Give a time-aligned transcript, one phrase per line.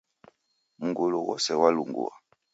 [0.83, 2.13] Mngulu ghose ghwalungua.